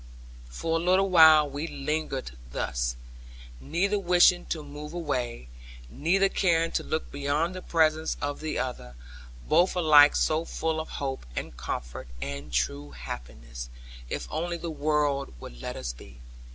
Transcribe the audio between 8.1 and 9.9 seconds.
of the other; both